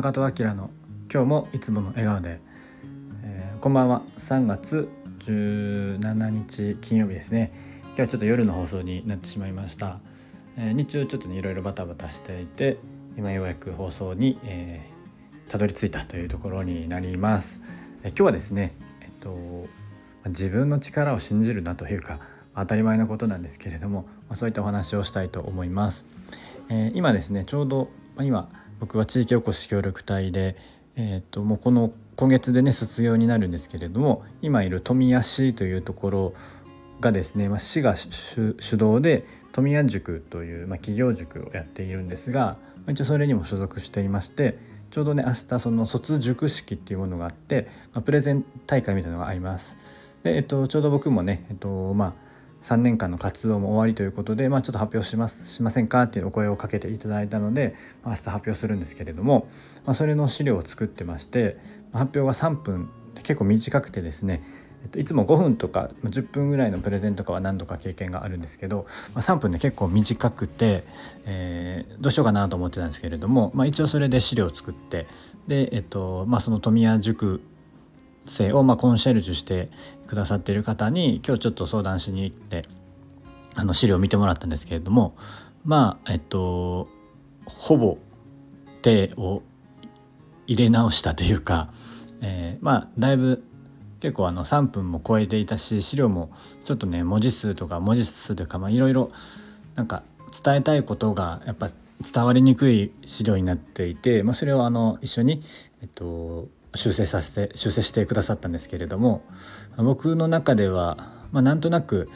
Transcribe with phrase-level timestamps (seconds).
[0.00, 0.70] 中戸明の
[1.12, 2.40] 今日もいつもの笑顔で、
[3.22, 4.00] えー、こんばんは。
[4.16, 4.88] 3月
[5.18, 7.52] 17日金曜日ですね。
[7.88, 10.00] 今日はちょっと夜の放送になってしまいました、
[10.56, 12.78] えー、日中ちょっとねいろいろバタバタしていて
[13.18, 17.60] 今ようやく放送に、えー、たどり着いたというところになります、
[18.02, 19.66] え今日はですねえっと
[20.28, 22.20] 自分の力を信じるなというか
[22.56, 26.06] 当たり前のことなんですけれども、そういったお話をしたいと思います、
[26.70, 28.48] え今ですねちょうど、ま今
[28.80, 30.56] 僕は地域おこし協力隊で、
[30.96, 36.34] えー、ともうこの今月でね卒業になるんですけれども今いる富谷市というところ
[37.00, 44.58] がですね、まあ、市が主導で富谷塾という、まあ、企業塾をやっているんですが、まあ、一応それにも所属していまして
[44.90, 49.76] ちょうどね明日その卒塾式っていうものがあって、まあ、プレゼン大会みたいなのがあります。
[50.24, 52.14] で、えっと、ちょうど僕もね、えっとまあ、
[52.62, 59.48] 3年間の活動も終わりということで、まあ、ちょっと発表しますしませんかっていうお声をかけていただいたので、まあ、明日発表するんですけれども、
[59.86, 61.56] まあ、それの資料を作ってまして
[61.92, 62.90] 発表が3分
[63.22, 64.42] 結構短くてですね、
[64.96, 70.84] いつも5分とか10分ぐらいのプレゼントとかは何度か経験があるんですけど、まあ、3分で結構短くて、
[71.26, 75.06] えー、どうしようかなと思ってたんですけれども、まあ、一応それで資料を作って
[75.48, 77.42] で、えっとまあ、その富谷塾
[78.26, 79.70] 生をまあコンシェルジュして
[80.06, 82.64] くださっている方に今日ちょっと相談しに行って
[83.54, 85.16] あの資料を見てもらったんですけれども
[85.64, 86.88] まあえっと
[87.46, 87.98] ほぼ
[88.82, 89.42] 手を
[90.46, 91.72] 入れ直したというか、
[92.22, 93.44] えー、まあだいぶ
[94.00, 96.30] 結構あの3分も超えていたし資料も
[96.64, 99.12] ちょっとね文字数とか文字数というかいろいろ
[99.74, 100.02] なんか
[100.42, 101.70] 伝えたいことがやっぱ
[102.12, 105.42] 伝わりにくい資料になっていて、まあ、それをあの一緒に、
[105.82, 109.22] えっと、修正させて修正してくださったんですけれども
[109.76, 112.08] 僕の中では、まあ、なんとなく、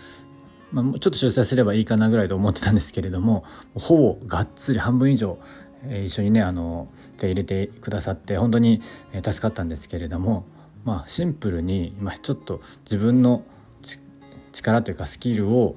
[0.72, 5.38] まあ、ちょっと修正すればいいかなぐらいと思ってたんですけれどもほぼがっつり半分以上、
[5.84, 6.88] えー、一緒にねあの
[7.18, 8.80] 手入れてくださって本当に
[9.12, 10.44] 助かったんですけれども、
[10.84, 13.44] まあ、シンプルに、まあ、ちょっと自分の
[14.52, 15.76] 力というかスキルを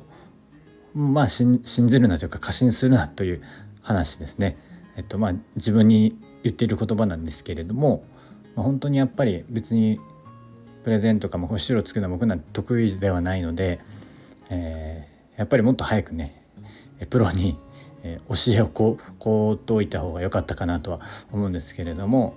[0.94, 3.42] まあ信じるなというか過信するなという
[3.82, 4.58] 話ですね。
[4.96, 8.04] えっとまあ、自分に言っている言葉なんですけれども、
[8.58, 10.00] まあ、本当にやっぱり別に
[10.84, 13.80] プレゼンとかも星をつくのは僕なんて得意ではないので、
[14.50, 16.44] えー、やっぱりもっと早くね
[17.10, 17.56] プロに
[18.28, 21.02] 教えをこうこうといた方が良かったかなとは
[21.32, 22.36] 思うんですけれども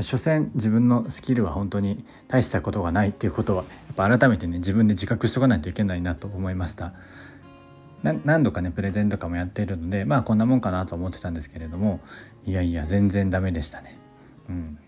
[0.00, 6.92] 所詮自分のスキルは本当に大したことがないっていうことはやっぱ改めてね自分で自覚しとかないといけないなと思いました。
[8.02, 12.00] 何度かねプレゼンとかもやっているのでまあこんなもんかなと思ってたんですけれども
[12.44, 13.98] いやいや全然ダメでしたね。
[14.48, 14.78] うん、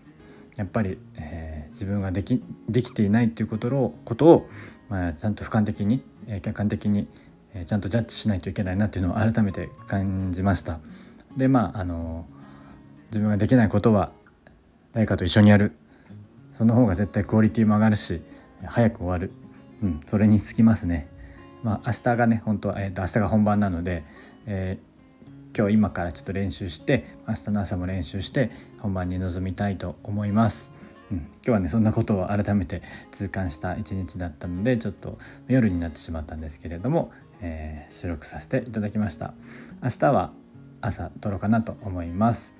[0.59, 4.49] やっぱり、えー、自分ができできていないっていうことをことを、
[4.89, 7.07] まあ、ちゃんと俯瞰的に、えー、客観的に、
[7.53, 10.81] えー、ちゃんとジャッジしないといけないなっていうのを改めて感じました。
[11.37, 12.25] でまああの
[13.11, 14.11] 自分ができないことは
[14.91, 15.71] 誰かと一緒にやる
[16.51, 18.21] その方が絶対クオリティも上がるし
[18.65, 19.31] 早く終わる、
[19.81, 21.07] うん、それにつきますね。
[21.63, 24.03] まあ、明日がね本当は、えー、明日が本番なので、
[24.45, 24.77] え、
[25.57, 30.71] 今日今からちょっと練習して明日の朝も練習して本番に臨みたいと思います。
[31.11, 35.17] うん、今日はねそんなことを改めて痛感した一日だったのでちょっと
[35.47, 37.11] 夜になってしまったんですけれども、
[37.41, 39.33] えー、収録させていただきました。
[39.81, 40.31] 明日は
[40.81, 42.53] 朝撮ろうかなと思います。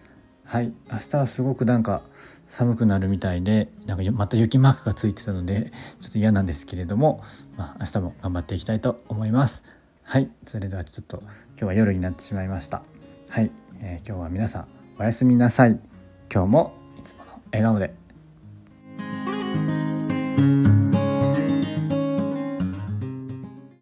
[0.44, 0.74] はい。
[0.92, 2.02] 明日はすごくなんか
[2.48, 7.22] 寒くなるみたいでなんかまた雪マークがついてたのでちょっと嫌なんですけれども、
[7.56, 9.64] まあ、明日も頑張っていきたいと思います。
[10.10, 10.32] はい。
[10.48, 12.82] それではちょっと今日は夜になってしまいました。
[13.30, 15.80] はい、えー、今日は皆さんおやすみなさい。
[16.34, 17.99] 今日もいつもの笑顔で。